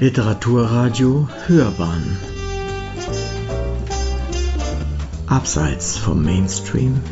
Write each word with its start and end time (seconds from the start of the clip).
Literaturradio 0.00 1.28
Hörbahn 1.48 2.16
Abseits 5.26 5.96
vom 5.96 6.24
Mainstream 6.24 7.02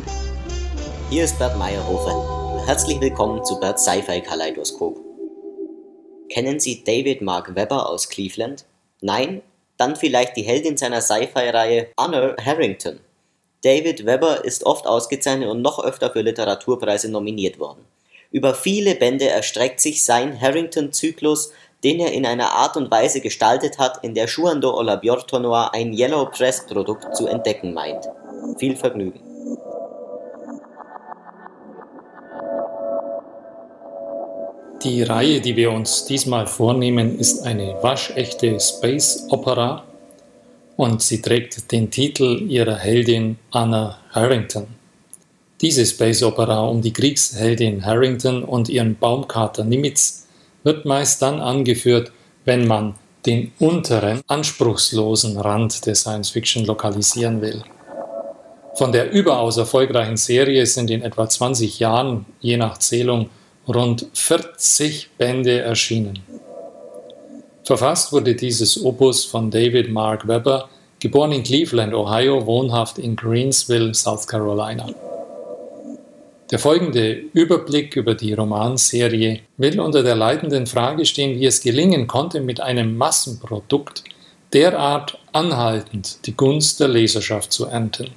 Hier 1.09 1.25
ist 1.25 1.37
Bert 1.37 1.57
Meyerhofen. 1.57 2.65
Herzlich 2.65 3.01
willkommen 3.01 3.43
zu 3.43 3.59
Bert's 3.59 3.83
Sci-Fi 3.83 4.21
Kaleidoskop. 4.21 5.01
Kennen 6.29 6.61
Sie 6.61 6.85
David 6.85 7.21
Mark 7.21 7.55
Webber 7.55 7.89
aus 7.89 8.07
Cleveland? 8.07 8.63
Nein? 9.01 9.41
Dann 9.75 9.97
vielleicht 9.97 10.37
die 10.37 10.43
Heldin 10.43 10.77
seiner 10.77 11.01
Sci-Fi-Reihe 11.01 11.89
Anna 11.97 12.37
Harrington. 12.41 13.01
David 13.65 14.05
Webber 14.05 14.45
ist 14.45 14.65
oft 14.65 14.87
ausgezeichnet 14.87 15.49
und 15.49 15.61
noch 15.61 15.83
öfter 15.83 16.09
für 16.09 16.21
Literaturpreise 16.21 17.11
nominiert 17.11 17.59
worden. 17.59 17.83
Über 18.31 18.53
viele 18.53 18.95
Bände 18.95 19.27
erstreckt 19.27 19.79
sich 19.79 20.03
sein 20.03 20.39
Harrington-Zyklus, 20.39 21.53
den 21.83 21.99
er 21.99 22.11
in 22.11 22.25
einer 22.25 22.51
Art 22.53 22.75
und 22.77 22.89
Weise 22.89 23.21
gestaltet 23.21 23.77
hat, 23.77 24.03
in 24.03 24.15
der 24.15 24.27
Shuando 24.27 24.75
Olabiortonoa 24.77 25.69
ein 25.73 25.93
Yellow 25.93 26.25
Press-Produkt 26.25 27.15
zu 27.15 27.27
entdecken 27.27 27.73
meint. 27.73 28.07
Viel 28.57 28.75
Vergnügen. 28.75 29.19
Die 34.83 35.01
Reihe, 35.03 35.41
die 35.41 35.55
wir 35.55 35.71
uns 35.71 36.05
diesmal 36.05 36.45
vornehmen, 36.45 37.17
ist 37.17 37.43
eine 37.43 37.81
waschechte 37.81 38.59
Space 38.59 39.25
Opera 39.29 39.83
und 40.75 41.01
sie 41.01 41.21
trägt 41.21 41.71
den 41.71 41.89
Titel 41.89 42.43
ihrer 42.47 42.75
Heldin 42.75 43.39
Anna 43.51 43.97
Harrington. 44.11 44.67
Diese 45.61 45.83
Space 45.85 46.21
Opera 46.21 46.67
um 46.67 46.83
die 46.83 46.93
Kriegsheldin 46.93 47.83
Harrington 47.83 48.43
und 48.43 48.69
ihren 48.69 48.95
Baumkater 48.95 49.63
Nimitz 49.63 50.26
wird 50.67 50.83
meist 50.83 51.21
dann 51.21 51.39
angeführt, 51.39 52.11
wenn 52.43 52.67
man 52.67 52.95
den 53.25 53.53
unteren, 53.57 54.19
anspruchslosen 54.27 55.37
Rand 55.37 55.85
der 55.85 55.95
Science 55.95 56.29
Fiction 56.31 56.65
lokalisieren 56.65 57.41
will. 57.41 57.63
Von 58.75 58.91
der 58.91 59.09
überaus 59.11 59.55
erfolgreichen 59.55 60.17
Serie 60.17 60.65
sind 60.65 60.91
in 60.91 61.03
etwa 61.03 61.29
20 61.29 61.79
Jahren, 61.79 62.25
je 62.41 62.57
nach 62.57 62.79
Zählung, 62.79 63.29
rund 63.65 64.07
40 64.13 65.11
Bände 65.17 65.61
erschienen. 65.61 66.19
Verfasst 67.63 68.11
wurde 68.11 68.35
dieses 68.35 68.83
Opus 68.83 69.23
von 69.23 69.49
David 69.49 69.89
Mark 69.89 70.27
Webber, 70.27 70.67
geboren 70.99 71.31
in 71.31 71.43
Cleveland, 71.43 71.93
Ohio, 71.93 72.45
wohnhaft 72.45 72.99
in 72.99 73.15
Greensville, 73.15 73.93
South 73.93 74.27
Carolina. 74.27 74.87
Der 76.49 76.59
folgende 76.59 77.11
Überblick 77.33 77.97
über 77.97 78.15
die 78.15 78.31
Romanserie 78.31 79.41
will 79.57 79.79
unter 79.81 80.01
der 80.01 80.15
leitenden 80.15 80.65
Frage 80.65 81.05
stehen, 81.05 81.39
wie 81.39 81.45
es 81.45 81.61
gelingen 81.61 82.07
konnte, 82.07 82.39
mit 82.39 82.61
einem 82.61 82.95
Massenprodukt 82.95 84.05
derart 84.53 85.19
anhaltend 85.33 86.25
die 86.25 86.37
Gunst 86.37 86.79
der 86.79 86.87
Leserschaft 86.87 87.51
zu 87.51 87.65
ernten. 87.65 88.11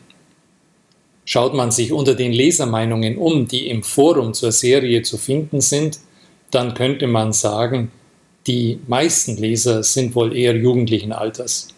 Schaut 1.25 1.55
man 1.55 1.73
sich 1.73 1.93
unter 1.93 2.15
den 2.15 2.33
Lesermeinungen 2.33 3.19
um, 3.19 3.49
die 3.49 3.69
im 3.69 3.83
Forum 3.83 4.33
zur 4.33 4.53
Serie 4.53 5.03
zu 5.03 5.19
finden 5.19 5.61
sind, 5.61 5.99
dann 6.53 6.75
könnte 6.75 7.09
man 7.09 7.33
sagen, 7.33 7.91
die 8.47 8.79
meisten 8.87 9.37
Leser 9.37 9.83
sind 9.83 10.15
wohl 10.15 10.37
eher 10.37 10.57
jugendlichen 10.57 11.13
Alters. 11.13 11.69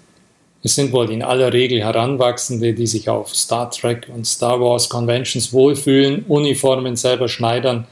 Es 0.65 0.77
sind 0.77 0.93
wohl 0.93 1.11
in 1.11 1.23
aller 1.23 1.53
Regel 1.53 1.81
Heranwachsende, 1.83 2.73
die 2.73 2.87
sich 2.87 3.09
auf 3.09 3.35
Star 3.35 3.69
Trek 3.69 4.07
und 4.15 4.25
Star 4.29 4.61
Wars 4.61 4.89
Conventions 4.89 5.53
wohlfühlen, 5.53 6.25
Uniformen 6.29 6.95
selber 6.95 7.27
schneidern, 7.27 7.89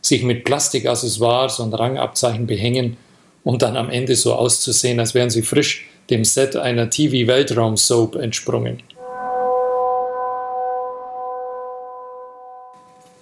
sich 0.00 0.22
mit 0.22 0.44
Plastikaccessoires 0.44 1.60
und 1.60 1.74
Rangabzeichen 1.74 2.46
behängen, 2.46 2.96
um 3.42 3.58
dann 3.58 3.76
am 3.76 3.90
Ende 3.90 4.16
so 4.16 4.32
auszusehen, 4.32 5.00
als 5.00 5.12
wären 5.12 5.28
sie 5.28 5.42
frisch 5.42 5.86
dem 6.08 6.24
Set 6.24 6.56
einer 6.56 6.88
TV-Weltraum-Soap 6.88 8.16
entsprungen. 8.16 8.82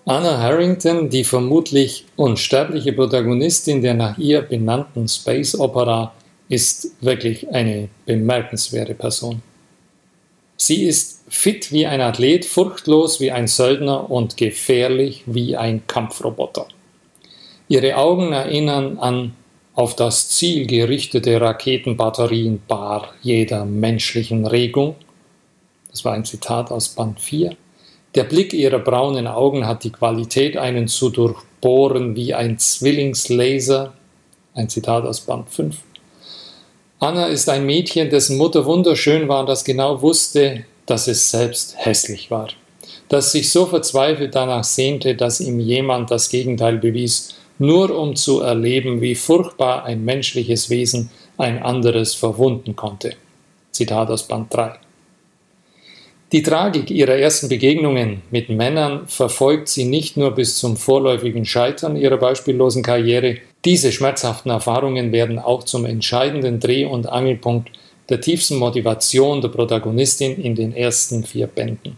Anna 0.05 0.39
Harrington, 0.39 1.11
die 1.11 1.25
vermutlich 1.25 2.07
unsterbliche 2.15 2.93
Protagonistin 2.93 3.83
der 3.83 3.95
nach 3.95 4.19
ihr 4.19 4.43
benannten 4.43 5.09
Space 5.09 5.59
Opera, 5.59 6.13
ist 6.49 6.93
wirklich 7.01 7.49
eine 7.51 7.89
bemerkenswerte 8.07 8.95
Person. 8.95 9.43
Sie 10.57 10.85
ist 10.85 11.25
fit 11.29 11.73
wie 11.73 11.87
ein 11.87 12.01
Athlet, 12.01 12.45
furchtlos 12.45 13.21
wie 13.21 13.33
ein 13.33 13.49
Söldner 13.49 14.11
und 14.11 14.37
gefährlich 14.37 15.25
wie 15.27 15.57
ein 15.57 15.87
Kampfroboter. 15.87 16.69
Ihre 17.69 17.97
Augen 17.97 18.33
erinnern 18.33 18.99
an 18.99 19.35
auf 19.75 19.97
das 19.97 20.29
Ziel 20.29 20.67
gerichtete 20.67 21.41
Raketenbatterien 21.41 22.61
bar 22.69 23.15
jeder 23.23 23.65
menschlichen 23.65 24.47
Regung. 24.47 24.97
Das 25.91 26.05
war 26.05 26.13
ein 26.13 26.27
Zitat 26.27 26.71
aus 26.71 26.91
Band 26.91 27.19
4. 27.21 27.57
Der 28.15 28.25
Blick 28.25 28.53
ihrer 28.53 28.79
braunen 28.79 29.27
Augen 29.27 29.67
hat 29.67 29.85
die 29.85 29.91
Qualität, 29.91 30.59
einen 30.59 30.89
zu 30.89 31.09
durchbohren 31.09 32.15
wie 32.15 32.35
ein 32.35 32.59
Zwillingslaser. 32.59 33.95
Ein 34.55 34.69
Zitat 34.69 35.07
aus 35.07 35.23
Band 35.23 35.49
5. 35.49 35.79
Anna 37.03 37.27
ist 37.27 37.49
ein 37.49 37.67
Mädchen, 37.67 38.11
dessen 38.11 38.37
Mutter 38.39 38.65
wunderschön 38.65 39.27
war 39.27 39.41
und 39.41 39.49
das 39.49 39.65
genau 39.65 40.03
wusste, 40.03 40.65
dass 40.87 41.09
es 41.09 41.33
selbst 41.33 41.75
hässlich 41.77 42.31
war. 42.31 42.47
Das 43.09 43.33
sich 43.33 43.51
so 43.51 43.67
verzweifelt 43.67 44.37
danach 44.37 44.63
sehnte, 44.63 45.17
dass 45.17 45.41
ihm 45.41 45.59
jemand 45.59 46.13
das 46.13 46.29
Gegenteil 46.29 46.79
bewies, 46.79 47.35
nur 47.59 47.91
um 47.99 48.15
zu 48.15 48.39
erleben, 48.39 49.01
wie 49.01 49.17
furchtbar 49.17 49.85
ein 49.85 50.05
menschliches 50.05 50.71
Wesen 50.71 51.11
ein 51.39 51.61
anderes 51.61 52.15
verwunden 52.15 52.77
konnte. 52.77 53.17
Zitat 53.73 54.09
aus 54.09 54.29
Band 54.29 54.55
3. 54.55 54.75
Die 56.31 56.43
Tragik 56.45 56.89
ihrer 56.89 57.17
ersten 57.17 57.49
Begegnungen 57.49 58.23
mit 58.31 58.49
Männern 58.49 59.09
verfolgt 59.09 59.69
sie 59.69 59.87
nicht 59.87 60.17
nur 60.17 60.31
bis 60.31 60.57
zum 60.57 60.77
vorläufigen 60.77 61.47
Scheitern 61.47 61.97
ihrer 61.97 62.19
beispiellosen 62.19 62.85
Karriere, 62.85 63.39
diese 63.65 63.93
schmerzhaften 63.93 64.51
Erfahrungen 64.51 65.13
werden 65.13 65.39
auch 65.39 65.63
zum 65.63 65.85
entscheidenden 65.85 66.59
Dreh- 66.59 66.87
und 66.87 67.07
Angelpunkt 67.07 67.71
der 68.09 68.21
tiefsten 68.21 68.57
Motivation 68.57 69.41
der 69.41 69.49
Protagonistin 69.49 70.43
in 70.43 70.55
den 70.55 70.75
ersten 70.75 71.25
vier 71.25 71.47
Bänden. 71.47 71.97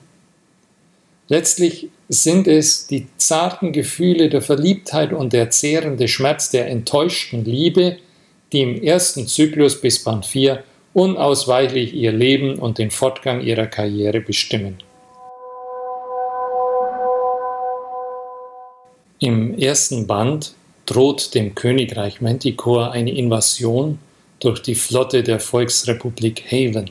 Letztlich 1.29 1.89
sind 2.09 2.47
es 2.47 2.87
die 2.87 3.07
zarten 3.17 3.73
Gefühle 3.73 4.29
der 4.29 4.43
Verliebtheit 4.43 5.15
und 5.15 5.33
der 5.33 5.49
zehrende 5.49 6.07
Schmerz 6.07 6.51
der 6.51 6.69
enttäuschten 6.69 7.45
Liebe, 7.45 7.97
die 8.53 8.61
im 8.61 8.83
ersten 8.83 9.27
Zyklus 9.27 9.81
bis 9.81 10.05
Band 10.05 10.27
4 10.27 10.63
unausweichlich 10.93 11.95
ihr 11.95 12.13
Leben 12.13 12.59
und 12.59 12.79
den 12.79 12.91
Fortgang 12.91 13.41
ihrer 13.41 13.67
Karriere 13.67 14.21
bestimmen. 14.21 14.79
Im 19.19 19.59
ersten 19.59 20.07
Band 20.07 20.55
droht 20.87 21.35
dem 21.35 21.55
Königreich 21.55 22.21
Manticore 22.21 22.91
eine 22.91 23.13
Invasion 23.13 23.99
durch 24.41 24.61
die 24.61 24.75
Flotte 24.75 25.23
der 25.23 25.41
Volksrepublik 25.41 26.45
Haven. 26.51 26.91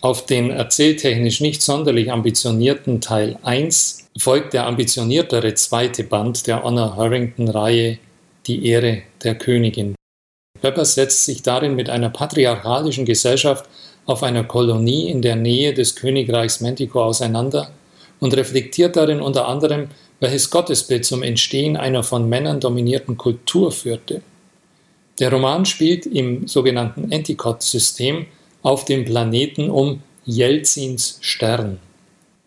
Auf 0.00 0.26
den 0.26 0.50
erzähltechnisch 0.50 1.40
nicht 1.40 1.62
sonderlich 1.62 2.12
ambitionierten 2.12 3.00
Teil 3.00 3.38
1 3.42 4.10
folgt 4.18 4.52
der 4.52 4.66
ambitioniertere 4.66 5.54
zweite 5.54 6.04
Band 6.04 6.46
der 6.46 6.62
Honor 6.62 6.96
Harrington-Reihe 6.96 7.98
Die 8.46 8.66
Ehre 8.66 9.02
der 9.22 9.34
Königin. 9.36 9.94
Webber 10.60 10.84
setzt 10.84 11.24
sich 11.24 11.42
darin 11.42 11.74
mit 11.74 11.90
einer 11.90 12.10
patriarchalischen 12.10 13.04
Gesellschaft 13.04 13.68
auf 14.06 14.22
einer 14.22 14.44
Kolonie 14.44 15.08
in 15.08 15.22
der 15.22 15.36
Nähe 15.36 15.72
des 15.72 15.96
Königreichs 15.96 16.60
Manticore 16.60 17.06
auseinander 17.06 17.70
und 18.20 18.36
reflektiert 18.36 18.96
darin 18.96 19.20
unter 19.20 19.48
anderem 19.48 19.88
welches 20.24 20.48
Gottesbild 20.48 21.04
zum 21.04 21.22
Entstehen 21.22 21.76
einer 21.76 22.02
von 22.02 22.26
Männern 22.30 22.58
dominierten 22.58 23.18
Kultur 23.18 23.70
führte. 23.70 24.22
Der 25.20 25.30
Roman 25.30 25.66
spielt 25.66 26.06
im 26.06 26.48
sogenannten 26.48 27.12
Anticott-System 27.12 28.24
auf 28.62 28.86
dem 28.86 29.04
Planeten 29.04 29.68
um 29.68 30.02
Jelzins 30.24 31.18
Stern. 31.20 31.78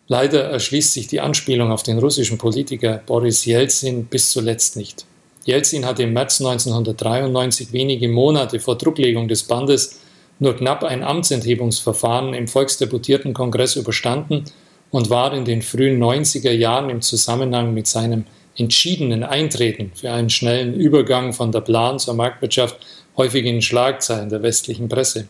Leider 0.08 0.42
erschließt 0.42 0.92
sich 0.92 1.06
die 1.06 1.20
Anspielung 1.20 1.70
auf 1.70 1.84
den 1.84 1.98
russischen 1.98 2.36
Politiker 2.36 3.00
Boris 3.06 3.44
Jelzin 3.44 4.06
bis 4.06 4.32
zuletzt 4.32 4.76
nicht. 4.76 5.06
Jelzin 5.44 5.86
hatte 5.86 6.02
im 6.02 6.12
März 6.12 6.40
1993, 6.40 7.72
wenige 7.72 8.08
Monate 8.08 8.58
vor 8.58 8.76
Drucklegung 8.76 9.28
des 9.28 9.44
Bandes, 9.44 10.00
nur 10.40 10.56
knapp 10.56 10.82
ein 10.82 11.04
Amtsenthebungsverfahren 11.04 12.34
im 12.34 12.48
Volksdeputierten 12.48 13.34
Kongress 13.34 13.76
überstanden 13.76 14.46
und 14.90 15.10
war 15.10 15.32
in 15.34 15.44
den 15.44 15.62
frühen 15.62 16.02
90er 16.02 16.52
Jahren 16.52 16.90
im 16.90 17.02
Zusammenhang 17.02 17.74
mit 17.74 17.86
seinem 17.86 18.24
entschiedenen 18.56 19.22
Eintreten 19.22 19.92
für 19.94 20.12
einen 20.12 20.30
schnellen 20.30 20.74
Übergang 20.74 21.32
von 21.32 21.52
der 21.52 21.60
Plan 21.60 21.98
zur 21.98 22.14
Marktwirtschaft 22.14 22.76
häufig 23.16 23.44
in 23.44 23.62
Schlagzeilen 23.62 24.28
der 24.28 24.42
westlichen 24.42 24.88
Presse. 24.88 25.28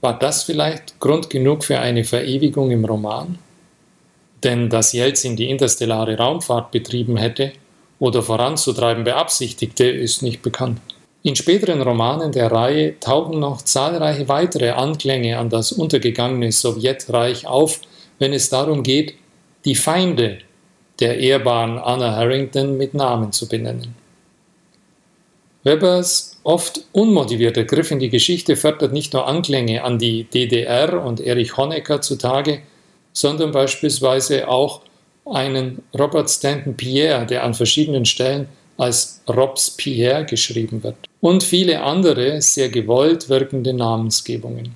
War 0.00 0.18
das 0.18 0.44
vielleicht 0.44 0.98
Grund 0.98 1.28
genug 1.28 1.64
für 1.64 1.78
eine 1.78 2.04
Verewigung 2.04 2.70
im 2.70 2.84
Roman? 2.84 3.38
Denn 4.42 4.70
dass 4.70 4.94
Jelzin 4.94 5.36
die 5.36 5.50
interstellare 5.50 6.16
Raumfahrt 6.16 6.70
betrieben 6.70 7.18
hätte 7.18 7.52
oder 7.98 8.22
voranzutreiben 8.22 9.04
beabsichtigte, 9.04 9.84
ist 9.84 10.22
nicht 10.22 10.40
bekannt. 10.40 10.80
In 11.22 11.36
späteren 11.36 11.82
Romanen 11.82 12.32
der 12.32 12.50
Reihe 12.50 12.98
tauchen 12.98 13.40
noch 13.40 13.60
zahlreiche 13.60 14.28
weitere 14.28 14.70
Anklänge 14.70 15.38
an 15.38 15.50
das 15.50 15.70
untergegangene 15.70 16.50
Sowjetreich 16.50 17.46
auf, 17.46 17.80
wenn 18.20 18.32
es 18.32 18.48
darum 18.48 18.84
geht, 18.84 19.14
die 19.64 19.74
Feinde 19.74 20.38
der 21.00 21.18
ehrbaren 21.18 21.78
Anna 21.78 22.14
Harrington 22.14 22.76
mit 22.76 22.94
Namen 22.94 23.32
zu 23.32 23.48
benennen. 23.48 23.96
Webers 25.64 26.38
oft 26.42 26.82
unmotivierter 26.92 27.64
Griff 27.64 27.90
in 27.90 27.98
die 27.98 28.08
Geschichte 28.08 28.56
fördert 28.56 28.92
nicht 28.92 29.12
nur 29.12 29.26
Anklänge 29.26 29.82
an 29.82 29.98
die 29.98 30.24
DDR 30.24 31.04
und 31.04 31.20
Erich 31.20 31.56
Honecker 31.56 32.00
zutage, 32.00 32.62
sondern 33.12 33.50
beispielsweise 33.50 34.48
auch 34.48 34.82
einen 35.26 35.82
Robert 35.98 36.30
Stanton 36.30 36.76
Pierre, 36.76 37.26
der 37.26 37.44
an 37.44 37.54
verschiedenen 37.54 38.04
Stellen 38.04 38.48
als 38.78 39.22
Robs 39.28 39.70
Pierre 39.72 40.24
geschrieben 40.24 40.82
wird, 40.82 40.96
und 41.20 41.42
viele 41.42 41.82
andere 41.82 42.40
sehr 42.40 42.70
gewollt 42.70 43.28
wirkende 43.28 43.74
Namensgebungen. 43.74 44.74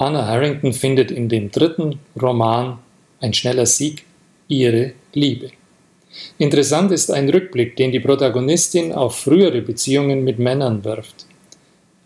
Anna 0.00 0.26
Harrington 0.26 0.72
findet 0.72 1.10
in 1.10 1.28
dem 1.28 1.50
dritten 1.50 1.98
Roman 2.20 2.78
Ein 3.20 3.34
schneller 3.34 3.66
Sieg 3.66 4.06
ihre 4.48 4.92
Liebe. 5.12 5.50
Interessant 6.38 6.90
ist 6.90 7.10
ein 7.10 7.28
Rückblick, 7.28 7.76
den 7.76 7.92
die 7.92 8.00
Protagonistin 8.00 8.94
auf 8.94 9.18
frühere 9.18 9.60
Beziehungen 9.60 10.24
mit 10.24 10.38
Männern 10.38 10.84
wirft. 10.84 11.26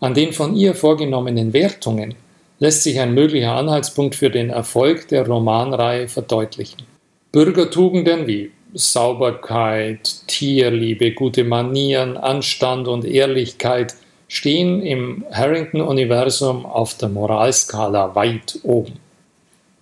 An 0.01 0.13
den 0.13 0.33
von 0.33 0.57
ihr 0.57 0.75
vorgenommenen 0.75 1.53
Wertungen 1.53 2.15
lässt 2.59 2.83
sich 2.83 2.99
ein 2.99 3.13
möglicher 3.13 3.53
Anhaltspunkt 3.55 4.15
für 4.15 4.29
den 4.29 4.49
Erfolg 4.49 5.07
der 5.07 5.25
Romanreihe 5.25 6.09
verdeutlichen. 6.09 6.83
Bürgertugenden 7.31 8.27
wie 8.27 8.51
Sauberkeit, 8.73 10.27
Tierliebe, 10.27 11.13
gute 11.13 11.45
Manieren, 11.45 12.17
Anstand 12.17 12.89
und 12.89 13.05
Ehrlichkeit 13.05 13.95
stehen 14.27 14.81
im 14.81 15.25
Harrington-Universum 15.31 16.65
auf 16.65 16.97
der 16.97 17.09
Moralskala 17.09 18.15
weit 18.15 18.59
oben. 18.63 18.93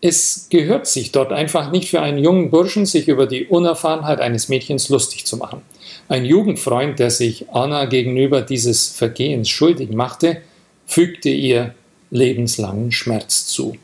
Es 0.01 0.47
gehört 0.49 0.85
sich 0.85 1.13
dort 1.13 1.31
einfach 1.31 1.71
nicht 1.71 1.89
für 1.89 2.01
einen 2.01 2.17
jungen 2.17 2.51
Burschen, 2.51 2.85
sich 2.85 3.07
über 3.07 3.25
die 3.25 3.45
Unerfahrenheit 3.45 4.19
eines 4.19 4.49
Mädchens 4.49 4.89
lustig 4.89 5.25
zu 5.25 5.37
machen. 5.37 5.61
Ein 6.09 6.25
Jugendfreund, 6.25 6.99
der 6.99 7.09
sich 7.09 7.49
Anna 7.51 7.85
gegenüber 7.85 8.41
dieses 8.41 8.89
Vergehens 8.89 9.47
schuldig 9.47 9.91
machte, 9.91 10.41
fügte 10.85 11.29
ihr 11.29 11.73
lebenslangen 12.11 12.91
Schmerz 12.91 13.47
zu. 13.47 13.77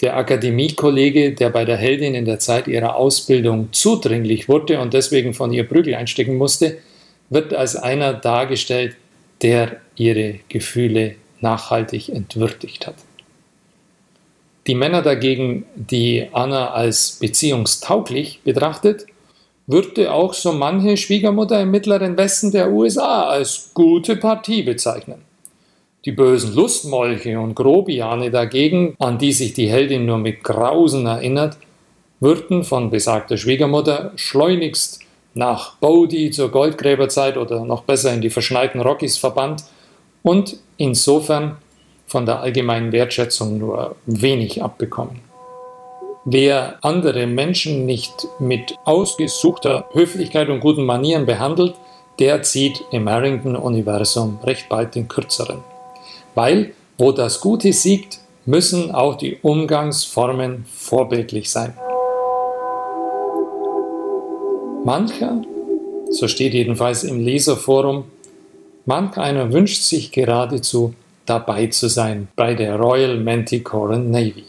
Der 0.00 0.16
Akademiekollege, 0.16 1.32
der 1.32 1.50
bei 1.50 1.66
der 1.66 1.76
Heldin 1.76 2.14
in 2.14 2.24
der 2.24 2.38
Zeit 2.38 2.66
ihrer 2.66 2.96
Ausbildung 2.96 3.68
zudringlich 3.72 4.48
wurde 4.48 4.80
und 4.80 4.94
deswegen 4.94 5.34
von 5.34 5.52
ihr 5.52 5.64
Prügel 5.64 5.94
einstecken 5.94 6.36
musste, 6.36 6.78
wird 7.28 7.52
als 7.52 7.76
einer 7.76 8.14
dargestellt, 8.14 8.96
der 9.42 9.80
ihre 9.96 10.40
Gefühle 10.48 11.16
nachhaltig 11.40 12.08
entwürdigt 12.08 12.86
hat. 12.86 12.96
Die 14.66 14.74
Männer 14.74 15.02
dagegen, 15.02 15.64
die 15.74 16.28
Anna 16.32 16.70
als 16.70 17.18
beziehungstauglich 17.20 18.40
betrachtet, 18.44 19.06
würde 19.66 20.12
auch 20.12 20.34
so 20.34 20.52
manche 20.52 20.96
Schwiegermutter 20.96 21.60
im 21.62 21.70
mittleren 21.70 22.16
Westen 22.16 22.50
der 22.50 22.70
USA 22.70 23.24
als 23.24 23.70
gute 23.72 24.16
Partie 24.16 24.62
bezeichnen. 24.62 25.22
Die 26.04 26.12
bösen 26.12 26.54
Lustmolche 26.54 27.38
und 27.38 27.54
Grobiane 27.54 28.30
dagegen, 28.30 28.94
an 28.98 29.18
die 29.18 29.32
sich 29.32 29.52
die 29.52 29.68
Heldin 29.68 30.06
nur 30.06 30.18
mit 30.18 30.42
Grausen 30.42 31.06
erinnert, 31.06 31.56
würden 32.20 32.64
von 32.64 32.90
besagter 32.90 33.36
Schwiegermutter 33.36 34.12
schleunigst 34.16 35.00
nach 35.34 35.76
Bodie 35.76 36.30
zur 36.30 36.50
Goldgräberzeit 36.50 37.36
oder 37.36 37.64
noch 37.64 37.82
besser 37.82 38.12
in 38.12 38.20
die 38.20 38.30
verschneiten 38.30 38.80
Rockies 38.80 39.16
verbannt 39.16 39.64
und 40.22 40.56
insofern 40.76 41.58
von 42.06 42.26
der 42.26 42.40
allgemeinen 42.40 42.92
Wertschätzung 42.92 43.58
nur 43.58 43.96
wenig 44.06 44.62
abbekommen. 44.62 45.20
Wer 46.24 46.78
andere 46.82 47.26
Menschen 47.26 47.86
nicht 47.86 48.26
mit 48.38 48.74
ausgesuchter 48.84 49.86
Höflichkeit 49.92 50.48
und 50.48 50.60
guten 50.60 50.84
Manieren 50.84 51.24
behandelt, 51.24 51.74
der 52.18 52.42
zieht 52.42 52.84
im 52.90 53.08
Harrington-Universum 53.08 54.38
recht 54.44 54.68
bald 54.68 54.94
den 54.94 55.08
kürzeren. 55.08 55.62
Weil, 56.34 56.72
wo 56.98 57.12
das 57.12 57.40
Gute 57.40 57.72
siegt, 57.72 58.18
müssen 58.44 58.90
auch 58.90 59.14
die 59.16 59.38
Umgangsformen 59.40 60.66
vorbildlich 60.66 61.50
sein. 61.50 61.74
Mancher, 64.84 65.42
so 66.10 66.26
steht 66.26 66.54
jedenfalls 66.54 67.04
im 67.04 67.20
Leserforum, 67.20 68.04
manch 68.86 69.18
einer 69.18 69.52
wünscht 69.52 69.82
sich 69.82 70.10
geradezu 70.10 70.94
dabei 71.26 71.66
zu 71.66 71.88
sein 71.88 72.28
bei 72.34 72.54
der 72.54 72.76
Royal 72.76 73.20
Manticoran 73.20 74.10
Navy. 74.10 74.44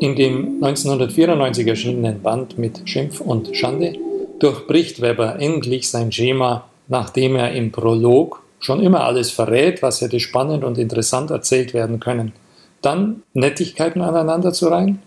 In 0.00 0.16
dem 0.16 0.64
1994 0.64 1.66
erschienenen 1.66 2.22
Band 2.22 2.56
mit 2.58 2.88
Schimpf 2.88 3.20
und 3.20 3.54
Schande 3.54 3.92
durchbricht 4.38 5.02
Weber 5.02 5.38
endlich 5.38 5.90
sein 5.90 6.10
Schema, 6.10 6.64
nachdem 6.88 7.36
er 7.36 7.52
im 7.52 7.72
Prolog 7.72 8.42
schon 8.58 8.80
immer 8.80 9.04
alles 9.04 9.30
verrät, 9.30 9.82
was 9.82 10.00
hätte 10.00 10.18
spannend 10.18 10.64
und 10.64 10.78
interessant 10.78 11.30
erzählt 11.30 11.74
werden 11.74 12.00
können– 12.00 12.32
dann 12.84 13.22
Nettigkeiten 13.32 14.02
aneinander 14.02 14.52
zu 14.52 14.68
reihen, 14.68 15.00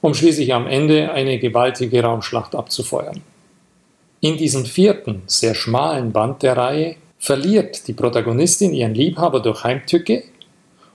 um 0.00 0.14
schließlich 0.14 0.54
am 0.54 0.66
Ende 0.66 1.12
eine 1.12 1.38
gewaltige 1.38 2.02
Raumschlacht 2.02 2.54
abzufeuern. 2.54 3.20
In 4.20 4.36
diesem 4.36 4.64
vierten, 4.64 5.22
sehr 5.26 5.54
schmalen 5.54 6.12
Band 6.12 6.42
der 6.42 6.56
Reihe 6.56 6.96
verliert 7.18 7.86
die 7.88 7.92
Protagonistin 7.92 8.72
ihren 8.72 8.94
Liebhaber 8.94 9.40
durch 9.40 9.64
Heimtücke 9.64 10.24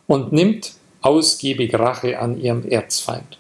und 0.08 0.32
nimmt 0.32 0.74
ausgiebig 1.02 1.74
Rache 1.78 2.20
an 2.20 2.40
ihrem 2.40 2.68
Erzfeind. 2.68 3.38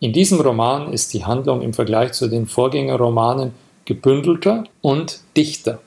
In 0.00 0.12
diesem 0.12 0.40
Roman 0.40 0.92
ist 0.92 1.12
die 1.12 1.24
Handlung 1.24 1.60
im 1.62 1.74
Vergleich 1.74 2.12
zu 2.12 2.28
den 2.28 2.46
Vorgängerromanen 2.46 3.52
gebündelter 3.84 4.64
und 4.80 5.20
dichter. 5.36 5.80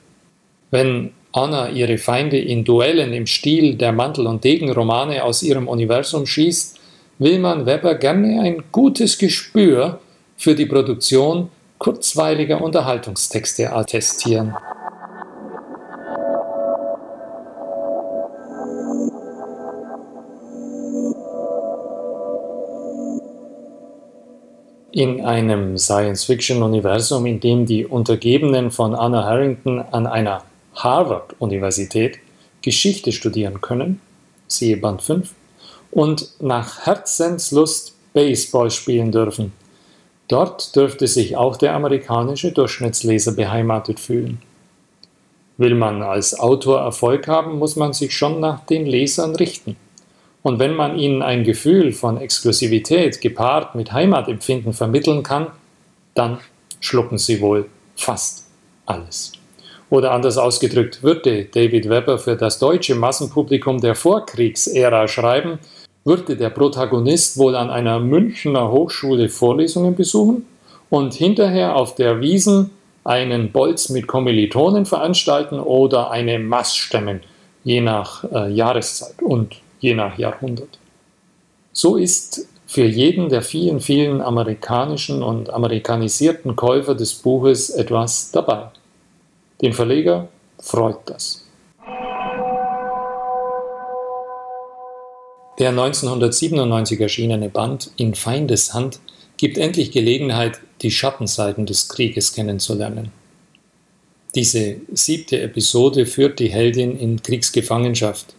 Wenn 0.70 1.12
Anna 1.36 1.68
ihre 1.68 1.98
Feinde 1.98 2.38
in 2.38 2.62
Duellen 2.62 3.12
im 3.12 3.26
Stil 3.26 3.74
der 3.74 3.90
Mantel- 3.90 4.28
und 4.28 4.44
Degenromane 4.44 5.24
aus 5.24 5.42
ihrem 5.42 5.66
Universum 5.66 6.26
schießt, 6.26 6.78
will 7.18 7.40
man 7.40 7.66
Weber 7.66 7.96
gerne 7.96 8.40
ein 8.40 8.62
gutes 8.70 9.18
Gespür 9.18 9.98
für 10.36 10.54
die 10.54 10.66
Produktion 10.66 11.48
kurzweiliger 11.78 12.62
Unterhaltungstexte 12.62 13.72
attestieren. 13.72 14.54
In 24.92 25.24
einem 25.24 25.76
Science-Fiction-Universum, 25.76 27.26
in 27.26 27.40
dem 27.40 27.66
die 27.66 27.84
Untergebenen 27.84 28.70
von 28.70 28.94
Anna 28.94 29.24
Harrington 29.24 29.80
an 29.80 30.06
einer 30.06 30.44
Harvard-Universität 30.74 32.18
Geschichte 32.62 33.12
studieren 33.12 33.60
können, 33.60 34.00
siehe 34.46 34.76
Band 34.76 35.02
5, 35.02 35.32
und 35.90 36.30
nach 36.40 36.86
Herzenslust 36.86 37.94
Baseball 38.14 38.70
spielen 38.70 39.12
dürfen. 39.12 39.52
Dort 40.28 40.74
dürfte 40.74 41.06
sich 41.06 41.36
auch 41.36 41.56
der 41.56 41.74
amerikanische 41.74 42.52
Durchschnittsleser 42.52 43.32
beheimatet 43.32 44.00
fühlen. 44.00 44.40
Will 45.58 45.74
man 45.74 46.02
als 46.02 46.38
Autor 46.38 46.80
Erfolg 46.80 47.28
haben, 47.28 47.58
muss 47.58 47.76
man 47.76 47.92
sich 47.92 48.16
schon 48.16 48.40
nach 48.40 48.64
den 48.66 48.86
Lesern 48.86 49.36
richten. 49.36 49.76
Und 50.42 50.58
wenn 50.58 50.74
man 50.74 50.98
ihnen 50.98 51.22
ein 51.22 51.44
Gefühl 51.44 51.92
von 51.92 52.18
Exklusivität 52.18 53.20
gepaart 53.20 53.74
mit 53.74 53.92
Heimatempfinden 53.92 54.72
vermitteln 54.72 55.22
kann, 55.22 55.48
dann 56.14 56.38
schlucken 56.80 57.18
sie 57.18 57.40
wohl 57.40 57.66
fast 57.96 58.46
alles. 58.86 59.32
Oder 59.90 60.12
anders 60.12 60.38
ausgedrückt, 60.38 61.02
würde 61.02 61.44
David 61.44 61.88
Webber 61.88 62.18
für 62.18 62.36
das 62.36 62.58
deutsche 62.58 62.94
Massenpublikum 62.94 63.80
der 63.80 63.94
Vorkriegsära 63.94 65.08
schreiben, 65.08 65.58
würde 66.04 66.36
der 66.36 66.50
Protagonist 66.50 67.38
wohl 67.38 67.54
an 67.54 67.70
einer 67.70 68.00
Münchner 68.00 68.70
Hochschule 68.70 69.28
Vorlesungen 69.28 69.94
besuchen 69.94 70.46
und 70.90 71.14
hinterher 71.14 71.76
auf 71.76 71.94
der 71.94 72.20
Wiesen 72.20 72.70
einen 73.04 73.52
Bolz 73.52 73.90
mit 73.90 74.06
Kommilitonen 74.06 74.86
veranstalten 74.86 75.60
oder 75.60 76.10
eine 76.10 76.38
Mass 76.38 76.74
stemmen, 76.74 77.20
je 77.62 77.80
nach 77.80 78.24
äh, 78.32 78.50
Jahreszeit 78.50 79.20
und 79.22 79.56
je 79.80 79.94
nach 79.94 80.18
Jahrhundert. 80.18 80.78
So 81.72 81.96
ist 81.96 82.48
für 82.66 82.84
jeden 82.84 83.28
der 83.28 83.42
vielen, 83.42 83.80
vielen 83.80 84.20
amerikanischen 84.20 85.22
und 85.22 85.50
amerikanisierten 85.50 86.56
Käufer 86.56 86.94
des 86.94 87.14
Buches 87.14 87.70
etwas 87.70 88.30
dabei. 88.30 88.70
Den 89.62 89.72
Verleger 89.72 90.28
freut 90.58 90.98
das. 91.06 91.44
Der 95.58 95.68
1997 95.68 97.00
erschienene 97.00 97.48
Band 97.48 97.92
In 97.96 98.14
Feindeshand 98.14 98.98
gibt 99.36 99.56
endlich 99.56 99.92
Gelegenheit, 99.92 100.58
die 100.82 100.90
Schattenseiten 100.90 101.64
des 101.66 101.88
Krieges 101.88 102.32
kennenzulernen. 102.34 103.12
Diese 104.34 104.76
siebte 104.92 105.40
Episode 105.40 106.06
führt 106.06 106.40
die 106.40 106.48
Heldin 106.48 106.98
in 106.98 107.22
Kriegsgefangenschaft. 107.22 108.34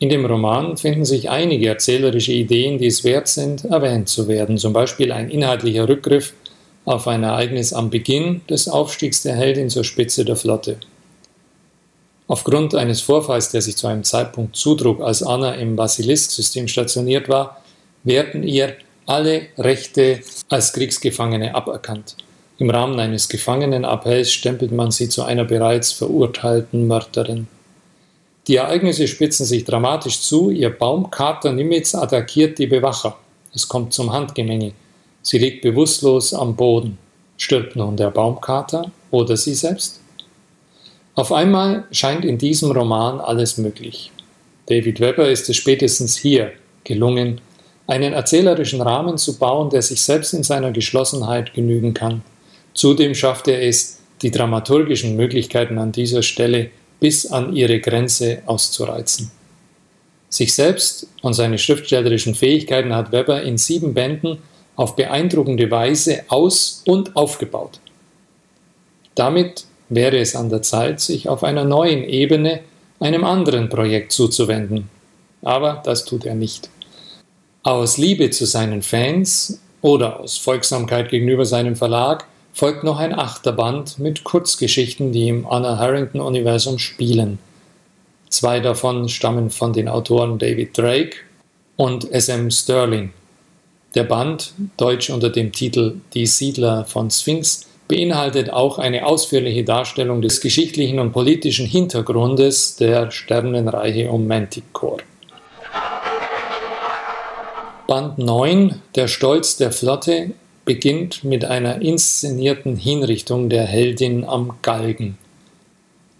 In 0.00 0.08
dem 0.08 0.24
Roman 0.24 0.76
finden 0.76 1.04
sich 1.04 1.30
einige 1.30 1.68
erzählerische 1.68 2.32
Ideen, 2.32 2.78
die 2.78 2.86
es 2.86 3.04
wert 3.04 3.28
sind, 3.28 3.66
erwähnt 3.66 4.08
zu 4.08 4.26
werden, 4.26 4.58
zum 4.58 4.72
Beispiel 4.72 5.12
ein 5.12 5.30
inhaltlicher 5.30 5.88
Rückgriff 5.88 6.32
auf 6.84 7.06
ein 7.06 7.22
Ereignis 7.22 7.72
am 7.72 7.90
Beginn 7.90 8.40
des 8.48 8.68
Aufstiegs 8.68 9.22
der 9.22 9.36
Heldin 9.36 9.70
zur 9.70 9.84
Spitze 9.84 10.24
der 10.24 10.36
Flotte. 10.36 10.78
Aufgrund 12.26 12.74
eines 12.74 13.00
Vorfalls, 13.00 13.50
der 13.50 13.60
sich 13.60 13.76
zu 13.76 13.86
einem 13.86 14.04
Zeitpunkt 14.04 14.56
zutrug, 14.56 15.00
als 15.00 15.22
Anna 15.22 15.54
im 15.54 15.76
Basilisk-System 15.76 16.68
stationiert 16.68 17.28
war, 17.28 17.60
werden 18.04 18.44
ihr 18.44 18.76
alle 19.06 19.48
Rechte 19.58 20.20
als 20.48 20.72
Kriegsgefangene 20.72 21.54
aberkannt. 21.54 22.16
Im 22.58 22.70
Rahmen 22.70 23.00
eines 23.00 23.28
Gefangenenappells 23.28 24.30
stempelt 24.30 24.70
man 24.70 24.90
sie 24.90 25.08
zu 25.08 25.22
einer 25.22 25.44
bereits 25.44 25.92
verurteilten 25.92 26.86
Mörderin. 26.86 27.48
Die 28.46 28.56
Ereignisse 28.56 29.08
spitzen 29.08 29.46
sich 29.46 29.64
dramatisch 29.64 30.20
zu. 30.20 30.50
Ihr 30.50 30.70
Baumkater 30.70 31.52
Nimitz 31.52 31.94
attackiert 31.94 32.58
die 32.58 32.66
Bewacher. 32.66 33.16
Es 33.54 33.66
kommt 33.66 33.92
zum 33.92 34.12
Handgemenge. 34.12 34.72
Sie 35.22 35.38
liegt 35.38 35.62
bewusstlos 35.62 36.32
am 36.32 36.56
Boden. 36.56 36.98
Stirbt 37.36 37.76
nun 37.76 37.96
der 37.96 38.10
Baumkater 38.10 38.90
oder 39.10 39.36
sie 39.36 39.54
selbst? 39.54 40.00
Auf 41.14 41.32
einmal 41.32 41.84
scheint 41.90 42.24
in 42.24 42.38
diesem 42.38 42.70
Roman 42.70 43.20
alles 43.20 43.58
möglich. 43.58 44.10
David 44.66 45.00
Webber 45.00 45.28
ist 45.28 45.48
es 45.48 45.56
spätestens 45.56 46.16
hier 46.16 46.52
gelungen, 46.84 47.40
einen 47.86 48.12
erzählerischen 48.12 48.80
Rahmen 48.80 49.18
zu 49.18 49.36
bauen, 49.36 49.68
der 49.70 49.82
sich 49.82 50.00
selbst 50.00 50.32
in 50.32 50.44
seiner 50.44 50.70
Geschlossenheit 50.70 51.52
genügen 51.54 51.92
kann. 51.92 52.22
Zudem 52.72 53.14
schafft 53.14 53.48
er 53.48 53.62
es, 53.62 53.98
die 54.22 54.30
dramaturgischen 54.30 55.16
Möglichkeiten 55.16 55.78
an 55.78 55.92
dieser 55.92 56.22
Stelle 56.22 56.70
bis 57.00 57.26
an 57.26 57.56
ihre 57.56 57.80
Grenze 57.80 58.42
auszureizen. 58.46 59.30
Sich 60.28 60.54
selbst 60.54 61.08
und 61.22 61.34
seine 61.34 61.58
schriftstellerischen 61.58 62.36
Fähigkeiten 62.36 62.94
hat 62.94 63.10
Weber 63.10 63.42
in 63.42 63.58
sieben 63.58 63.94
Bänden 63.94 64.38
auf 64.80 64.96
beeindruckende 64.96 65.70
Weise 65.70 66.24
aus- 66.28 66.82
und 66.86 67.14
aufgebaut. 67.14 67.80
Damit 69.14 69.66
wäre 69.90 70.16
es 70.18 70.34
an 70.34 70.48
der 70.48 70.62
Zeit, 70.62 71.00
sich 71.00 71.28
auf 71.28 71.44
einer 71.44 71.66
neuen 71.66 72.02
Ebene 72.02 72.60
einem 72.98 73.22
anderen 73.24 73.68
Projekt 73.68 74.10
zuzuwenden. 74.10 74.88
Aber 75.42 75.82
das 75.84 76.06
tut 76.06 76.24
er 76.24 76.34
nicht. 76.34 76.70
Aus 77.62 77.98
Liebe 77.98 78.30
zu 78.30 78.46
seinen 78.46 78.80
Fans 78.80 79.60
oder 79.82 80.20
aus 80.20 80.38
Folgsamkeit 80.38 81.10
gegenüber 81.10 81.44
seinem 81.44 81.76
Verlag 81.76 82.24
folgt 82.54 82.82
noch 82.82 82.98
ein 82.98 83.14
achter 83.14 83.52
Band 83.52 83.98
mit 83.98 84.24
Kurzgeschichten, 84.24 85.12
die 85.12 85.28
im 85.28 85.46
Anna 85.46 85.76
Harrington-Universum 85.76 86.78
spielen. 86.78 87.38
Zwei 88.30 88.60
davon 88.60 89.10
stammen 89.10 89.50
von 89.50 89.74
den 89.74 89.90
Autoren 89.90 90.38
David 90.38 90.78
Drake 90.78 91.16
und 91.76 92.10
S.M. 92.10 92.50
Sterling. 92.50 93.12
Der 93.94 94.04
Band, 94.04 94.52
deutsch 94.76 95.10
unter 95.10 95.30
dem 95.30 95.50
Titel 95.50 95.96
Die 96.14 96.26
Siedler 96.26 96.84
von 96.84 97.10
Sphinx, 97.10 97.66
beinhaltet 97.88 98.50
auch 98.50 98.78
eine 98.78 99.04
ausführliche 99.04 99.64
Darstellung 99.64 100.22
des 100.22 100.40
geschichtlichen 100.40 101.00
und 101.00 101.10
politischen 101.10 101.66
Hintergrundes 101.66 102.76
der 102.76 103.10
Sternenreihe 103.10 104.08
um 104.08 104.28
Manticore. 104.28 104.98
Band 107.88 108.18
9, 108.18 108.80
Der 108.94 109.08
Stolz 109.08 109.56
der 109.56 109.72
Flotte, 109.72 110.30
beginnt 110.64 111.24
mit 111.24 111.44
einer 111.44 111.82
inszenierten 111.82 112.76
Hinrichtung 112.76 113.48
der 113.48 113.64
Heldin 113.64 114.24
am 114.24 114.58
Galgen. 114.62 115.18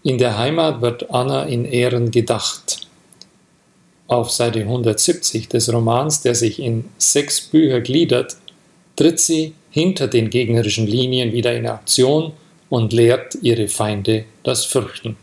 In 0.02 0.18
der 0.18 0.36
Heimat 0.38 0.80
wird 0.80 1.14
Anna 1.14 1.44
in 1.44 1.64
Ehren 1.64 2.10
gedacht. 2.10 2.79
Auf 4.10 4.32
Seite 4.32 4.62
170 4.62 5.48
des 5.48 5.72
Romans, 5.72 6.20
der 6.20 6.34
sich 6.34 6.58
in 6.58 6.86
sechs 6.98 7.40
Bücher 7.40 7.80
gliedert, 7.80 8.36
tritt 8.96 9.20
sie 9.20 9.54
hinter 9.70 10.08
den 10.08 10.30
gegnerischen 10.30 10.88
Linien 10.88 11.32
wieder 11.32 11.54
in 11.54 11.68
Aktion 11.68 12.32
und 12.68 12.92
lehrt 12.92 13.36
ihre 13.40 13.68
Feinde 13.68 14.24
das 14.42 14.64
Fürchten. 14.64 15.16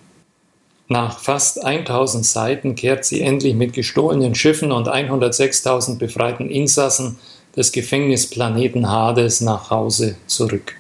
Nach 0.87 1.19
fast 1.19 1.65
1000 1.65 2.25
Seiten 2.25 2.75
kehrt 2.75 3.03
sie 3.03 3.19
endlich 3.19 3.55
mit 3.55 3.73
gestohlenen 3.73 4.35
Schiffen 4.35 4.71
und 4.71 4.87
106.000 4.87 5.97
befreiten 5.97 6.49
Insassen 6.49 7.17
des 7.57 7.73
Gefängnisplaneten 7.73 8.89
Hades 8.89 9.41
nach 9.41 9.69
Hause 9.69 10.15
zurück. 10.27 10.75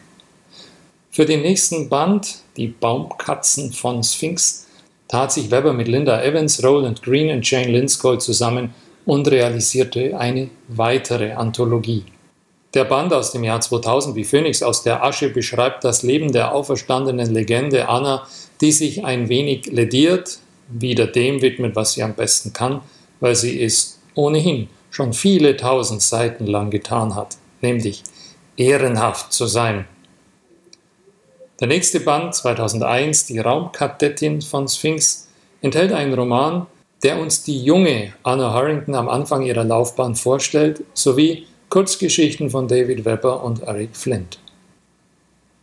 Für 1.11 1.25
den 1.25 1.41
nächsten 1.41 1.89
Band, 1.89 2.35
Die 2.55 2.67
Baumkatzen 2.67 3.73
von 3.73 4.01
Sphinx, 4.01 4.66
tat 5.07 5.31
sich 5.31 5.51
Weber 5.51 5.73
mit 5.73 5.87
Linda 5.87 6.21
Evans, 6.21 6.63
Roland 6.63 7.01
Green 7.01 7.31
und 7.31 7.49
Jane 7.49 7.71
Lindskold 7.71 8.21
zusammen 8.21 8.73
und 9.05 9.29
realisierte 9.29 10.17
eine 10.19 10.49
weitere 10.67 11.33
Anthologie. 11.33 12.03
Der 12.73 12.83
Band 12.83 13.13
aus 13.13 13.31
dem 13.31 13.43
Jahr 13.43 13.61
2000 13.61 14.15
wie 14.15 14.25
Phoenix 14.25 14.61
aus 14.61 14.83
der 14.83 15.03
Asche 15.03 15.29
beschreibt 15.29 15.83
das 15.83 16.03
Leben 16.03 16.31
der 16.31 16.53
auferstandenen 16.53 17.33
Legende 17.33 17.87
Anna, 17.87 18.27
die 18.59 18.71
sich 18.71 19.05
ein 19.05 19.29
wenig 19.29 19.67
lediert, 19.67 20.39
wieder 20.67 21.07
dem 21.07 21.41
widmet, 21.41 21.75
was 21.75 21.93
sie 21.93 22.03
am 22.03 22.13
besten 22.13 22.51
kann, 22.51 22.81
weil 23.21 23.35
sie 23.35 23.63
es 23.63 23.99
ohnehin 24.15 24.67
schon 24.89 25.13
viele 25.13 25.55
tausend 25.55 26.01
Seiten 26.01 26.45
lang 26.45 26.69
getan 26.69 27.15
hat, 27.15 27.37
nämlich 27.61 28.03
ehrenhaft 28.57 29.31
zu 29.31 29.45
sein. 29.45 29.85
Der 31.59 31.67
nächste 31.67 31.99
Band, 31.99 32.35
2001, 32.35 33.25
Die 33.25 33.39
Raumkadettin 33.39 34.43
von 34.43 34.67
Sphinx, 34.67 35.27
enthält 35.61 35.91
einen 35.91 36.13
Roman, 36.13 36.67
der 37.03 37.19
uns 37.19 37.43
die 37.43 37.63
junge 37.63 38.13
Anna 38.21 38.53
Harrington 38.53 38.93
am 38.93 39.09
Anfang 39.09 39.43
ihrer 39.43 39.63
Laufbahn 39.63 40.15
vorstellt, 40.15 40.83
sowie 40.93 41.47
Kurzgeschichten 41.69 42.51
von 42.51 42.67
David 42.67 43.05
Webber 43.05 43.43
und 43.43 43.63
Eric 43.63 43.95
Flint. 43.95 44.37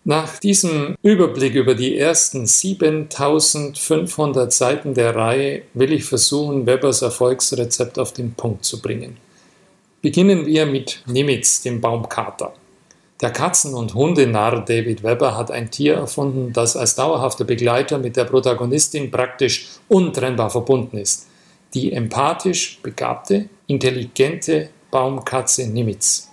Nach 0.06 0.38
diesem 0.38 0.96
Überblick 1.02 1.54
über 1.54 1.74
die 1.74 1.96
ersten 1.96 2.46
7500 2.46 4.52
Seiten 4.52 4.92
der 4.94 5.16
Reihe 5.16 5.62
will 5.72 5.92
ich 5.92 6.04
versuchen, 6.04 6.66
Webbers 6.66 7.00
Erfolgsrezept 7.02 7.98
auf 7.98 8.12
den 8.12 8.34
Punkt 8.34 8.64
zu 8.64 8.82
bringen. 8.82 9.16
Beginnen 10.02 10.44
wir 10.44 10.66
mit 10.66 11.02
Nimitz, 11.06 11.62
dem 11.62 11.80
Baumkater. 11.80 12.52
Der 13.20 13.30
Katzen- 13.30 13.74
und 13.74 13.94
Hundenarr 13.94 14.64
David 14.64 15.02
Webber 15.02 15.36
hat 15.36 15.50
ein 15.50 15.70
Tier 15.70 15.94
erfunden, 15.94 16.52
das 16.52 16.76
als 16.76 16.96
dauerhafter 16.96 17.44
Begleiter 17.44 17.98
mit 17.98 18.16
der 18.16 18.24
Protagonistin 18.24 19.10
praktisch 19.10 19.68
untrennbar 19.88 20.50
verbunden 20.50 20.98
ist. 20.98 21.26
Die 21.74 21.92
empathisch 21.92 22.80
begabte, 22.82 23.48
intelligente 23.66 24.70
Baumkatze 24.90 25.66
Nimitz. 25.68 26.30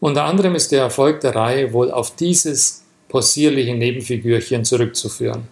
Unter 0.00 0.24
anderem 0.24 0.54
ist 0.54 0.70
der 0.70 0.82
Erfolg 0.82 1.20
der 1.20 1.34
Reihe 1.34 1.72
wohl 1.72 1.90
auf 1.90 2.14
dieses 2.14 2.84
possierliche 3.08 3.74
Nebenfigürchen 3.74 4.64
zurückzuführen. 4.64 5.48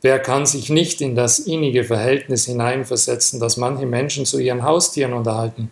Wer 0.00 0.20
kann 0.20 0.46
sich 0.46 0.70
nicht 0.70 1.00
in 1.00 1.16
das 1.16 1.40
innige 1.40 1.82
Verhältnis 1.82 2.46
hineinversetzen, 2.46 3.40
das 3.40 3.56
manche 3.56 3.84
Menschen 3.84 4.24
zu 4.26 4.38
ihren 4.38 4.62
Haustieren 4.62 5.12
unterhalten? 5.12 5.70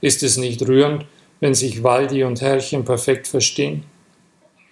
Ist 0.00 0.22
es 0.22 0.36
nicht 0.36 0.66
rührend, 0.66 1.06
wenn 1.42 1.54
sich 1.56 1.82
Waldi 1.82 2.22
und 2.22 2.40
Herrchen 2.40 2.84
perfekt 2.84 3.26
verstehen? 3.26 3.82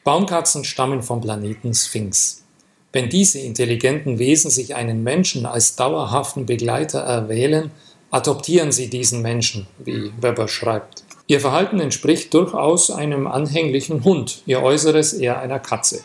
Baumkatzen 0.04 0.62
stammen 0.62 1.02
vom 1.02 1.20
Planeten 1.20 1.74
Sphinx. 1.74 2.44
Wenn 2.92 3.08
diese 3.08 3.40
intelligenten 3.40 4.20
Wesen 4.20 4.52
sich 4.52 4.76
einen 4.76 5.02
Menschen 5.02 5.46
als 5.46 5.74
dauerhaften 5.74 6.46
Begleiter 6.46 7.00
erwählen, 7.00 7.72
adoptieren 8.12 8.70
sie 8.70 8.88
diesen 8.88 9.20
Menschen, 9.20 9.66
wie 9.84 10.12
Weber 10.20 10.46
schreibt. 10.46 11.02
Ihr 11.26 11.40
Verhalten 11.40 11.80
entspricht 11.80 12.32
durchaus 12.34 12.92
einem 12.92 13.26
anhänglichen 13.26 14.04
Hund, 14.04 14.42
ihr 14.46 14.62
Äußeres 14.62 15.12
eher 15.12 15.40
einer 15.40 15.58
Katze. 15.58 16.04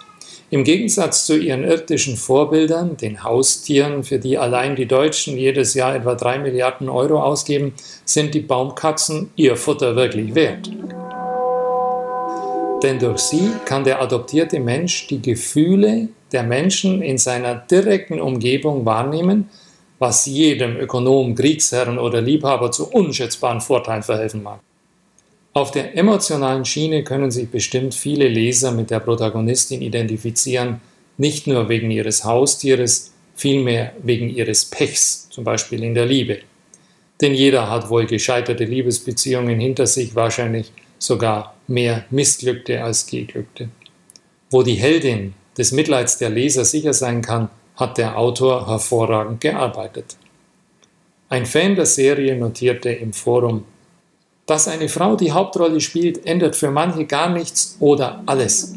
Im 0.52 0.64
Gegensatz 0.64 1.26
zu 1.26 1.38
ihren 1.38 1.64
irdischen 1.64 2.18
Vorbildern, 2.18 2.98
den 2.98 3.24
Haustieren, 3.24 4.04
für 4.04 4.20
die 4.20 4.38
allein 4.38 4.76
die 4.76 4.86
Deutschen 4.86 5.38
jedes 5.38 5.74
Jahr 5.74 5.96
etwa 5.96 6.14
drei 6.14 6.38
Milliarden 6.38 6.88
Euro 6.88 7.22
ausgeben, 7.22 7.74
sind 8.06 8.36
die 8.36 8.42
Baumkatzen 8.42 9.32
ihr 9.36 9.58
Futter 9.58 9.96
wirklich 9.96 10.36
wert. 10.36 10.70
Denn 12.84 13.00
durch 13.00 13.20
sie 13.20 13.50
kann 13.66 13.84
der 13.84 14.00
adoptierte 14.02 14.60
Mensch 14.60 15.08
die 15.08 15.22
Gefühle 15.22 16.10
der 16.32 16.44
Menschen 16.44 17.02
in 17.02 17.18
seiner 17.18 17.56
direkten 17.56 18.22
Umgebung 18.22 18.86
wahrnehmen, 18.86 19.50
was 19.98 20.28
jedem 20.28 20.78
Ökonom, 20.78 21.34
Kriegsherrn 21.34 21.98
oder 21.98 22.22
Liebhaber 22.22 22.70
zu 22.72 22.92
unschätzbaren 22.92 23.62
Vorteilen 23.62 24.04
verhelfen 24.04 24.44
mag. 24.44 24.60
Auf 25.58 25.72
der 25.72 25.96
emotionalen 25.96 26.66
Schiene 26.66 27.06
können 27.06 27.32
sich 27.32 27.48
bestimmt 27.48 27.96
viele 27.96 28.28
Leser 28.28 28.74
mit 28.74 28.92
der 28.92 29.00
Protagonistin 29.00 29.82
identifizieren, 29.82 30.82
nicht 31.18 31.48
nur 31.48 31.70
wegen 31.70 31.92
ihres 31.92 32.26
Haustieres, 32.26 33.14
vielmehr 33.36 33.94
wegen 34.04 34.28
ihres 34.30 34.66
Pechs, 34.66 35.30
zum 35.30 35.46
Beispiel 35.46 35.82
in 35.82 35.94
der 35.94 36.08
Liebe. 36.08 36.40
Denn 37.22 37.34
jeder 37.34 37.70
hat 37.70 37.90
wohl 37.90 38.06
gescheiterte 38.06 38.66
Liebesbeziehungen 38.66 39.58
hinter 39.58 39.88
sich, 39.88 40.14
wahrscheinlich 40.14 40.74
sogar 41.00 41.56
mehr 41.68 42.04
Missglückte 42.10 42.84
als 42.84 43.06
Geglückte. 43.06 43.70
Wo 44.50 44.62
die 44.62 44.76
Heldin 44.76 45.36
des 45.58 45.72
Mitleids 45.72 46.18
der 46.18 46.32
Leser 46.32 46.66
sicher 46.66 46.94
sein 46.94 47.22
kann, 47.22 47.48
hat 47.78 47.98
der 47.98 48.18
Autor 48.18 48.68
hervorragend 48.68 49.40
gearbeitet. 49.40 50.18
Ein 51.30 51.46
Fan 51.46 51.78
der 51.78 51.86
Serie 51.86 52.36
notierte 52.36 52.90
im 52.90 53.14
Forum, 53.14 53.64
dass 54.46 54.68
eine 54.68 54.90
Frau 54.90 55.16
die 55.16 55.32
Hauptrolle 55.32 55.82
spielt, 55.82 56.26
ändert 56.26 56.56
für 56.56 56.72
manche 56.72 57.06
gar 57.06 57.30
nichts 57.30 57.78
oder 57.80 58.22
alles. 58.26 58.74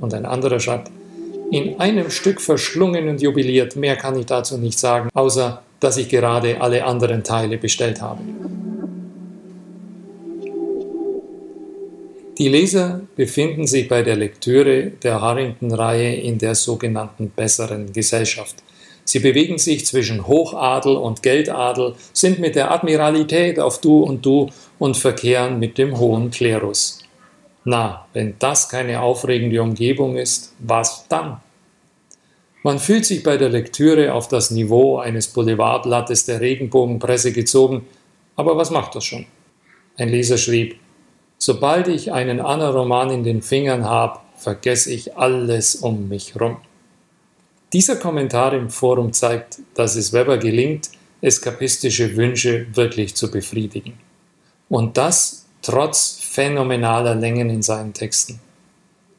Und 0.00 0.14
ein 0.14 0.26
anderer 0.26 0.60
schreibt, 0.60 0.90
in 1.50 1.80
einem 1.80 2.10
Stück 2.10 2.40
verschlungen 2.40 3.08
und 3.08 3.22
jubiliert, 3.22 3.74
mehr 3.74 3.96
kann 3.96 4.18
ich 4.18 4.26
dazu 4.26 4.58
nicht 4.58 4.78
sagen, 4.78 5.08
außer 5.14 5.62
dass 5.80 5.96
ich 5.96 6.08
gerade 6.08 6.60
alle 6.60 6.84
anderen 6.84 7.24
Teile 7.24 7.56
bestellt 7.56 8.00
habe. 8.00 8.20
Die 12.38 12.48
Leser 12.48 13.00
befinden 13.16 13.66
sich 13.66 13.88
bei 13.88 14.02
der 14.02 14.14
Lektüre 14.14 14.92
der 15.02 15.20
Harrington-Reihe 15.20 16.14
in 16.14 16.38
der 16.38 16.54
sogenannten 16.54 17.30
besseren 17.30 17.92
Gesellschaft. 17.92 18.62
Sie 19.08 19.20
bewegen 19.20 19.56
sich 19.56 19.86
zwischen 19.86 20.26
Hochadel 20.26 20.94
und 20.94 21.22
Geldadel, 21.22 21.94
sind 22.12 22.40
mit 22.40 22.56
der 22.56 22.70
Admiralität 22.70 23.58
auf 23.58 23.80
Du 23.80 24.02
und 24.02 24.26
Du 24.26 24.50
und 24.78 24.98
verkehren 24.98 25.58
mit 25.58 25.78
dem 25.78 25.98
hohen 25.98 26.30
Klerus. 26.30 26.98
Na, 27.64 28.06
wenn 28.12 28.34
das 28.38 28.68
keine 28.68 29.00
aufregende 29.00 29.62
Umgebung 29.62 30.18
ist, 30.18 30.52
was 30.58 31.06
dann? 31.08 31.40
Man 32.62 32.78
fühlt 32.78 33.06
sich 33.06 33.22
bei 33.22 33.38
der 33.38 33.48
Lektüre 33.48 34.12
auf 34.12 34.28
das 34.28 34.50
Niveau 34.50 34.98
eines 34.98 35.28
Boulevardblattes 35.28 36.26
der 36.26 36.42
Regenbogenpresse 36.42 37.32
gezogen, 37.32 37.86
aber 38.36 38.58
was 38.58 38.70
macht 38.70 38.94
das 38.94 39.04
schon? 39.04 39.24
Ein 39.96 40.10
Leser 40.10 40.36
schrieb, 40.36 40.78
sobald 41.38 41.88
ich 41.88 42.12
einen 42.12 42.40
Anna-Roman 42.40 43.08
in 43.08 43.24
den 43.24 43.40
Fingern 43.40 43.86
habe, 43.86 44.18
vergesse 44.36 44.92
ich 44.92 45.16
alles 45.16 45.76
um 45.76 46.10
mich 46.10 46.38
rum. 46.38 46.58
Dieser 47.72 47.96
Kommentar 47.96 48.54
im 48.54 48.70
Forum 48.70 49.12
zeigt, 49.12 49.58
dass 49.74 49.96
es 49.96 50.12
Weber 50.12 50.38
gelingt, 50.38 50.90
eskapistische 51.20 52.16
Wünsche 52.16 52.66
wirklich 52.74 53.14
zu 53.14 53.30
befriedigen. 53.30 53.98
Und 54.68 54.96
das 54.96 55.46
trotz 55.62 56.18
phänomenaler 56.20 57.14
Längen 57.14 57.50
in 57.50 57.62
seinen 57.62 57.92
Texten. 57.92 58.40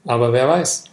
Aber 0.05 0.33
wer 0.33 0.47
weiß, 0.47 0.85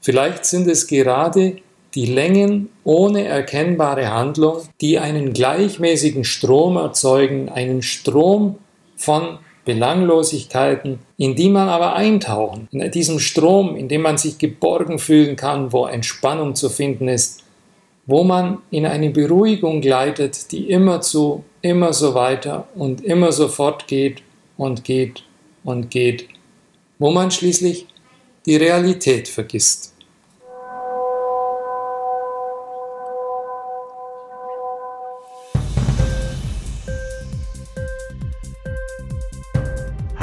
vielleicht 0.00 0.44
sind 0.44 0.68
es 0.68 0.86
gerade 0.86 1.56
die 1.94 2.06
Längen 2.06 2.68
ohne 2.84 3.24
erkennbare 3.24 4.10
Handlung, 4.10 4.62
die 4.80 4.98
einen 4.98 5.32
gleichmäßigen 5.32 6.24
Strom 6.24 6.76
erzeugen, 6.76 7.48
einen 7.48 7.82
Strom 7.82 8.58
von 8.96 9.38
Belanglosigkeiten, 9.64 10.98
in 11.16 11.36
die 11.36 11.48
man 11.48 11.68
aber 11.68 11.94
eintauchen, 11.94 12.68
in 12.72 12.90
diesem 12.90 13.20
Strom, 13.20 13.76
in 13.76 13.88
dem 13.88 14.02
man 14.02 14.18
sich 14.18 14.38
geborgen 14.38 14.98
fühlen 14.98 15.36
kann, 15.36 15.72
wo 15.72 15.86
Entspannung 15.86 16.54
zu 16.54 16.68
finden 16.68 17.08
ist, 17.08 17.44
wo 18.06 18.24
man 18.24 18.58
in 18.70 18.86
eine 18.86 19.10
Beruhigung 19.10 19.80
gleitet, 19.80 20.50
die 20.50 20.70
immerzu, 20.70 21.44
immer 21.60 21.92
so 21.92 22.14
weiter 22.14 22.66
und 22.74 23.04
immer 23.04 23.30
so 23.30 23.46
fortgeht 23.46 24.22
und 24.56 24.82
geht 24.82 25.22
und 25.62 25.90
geht, 25.90 26.28
wo 26.98 27.10
man 27.12 27.30
schließlich 27.30 27.86
die 28.46 28.56
Realität 28.56 29.28
vergisst. 29.28 29.91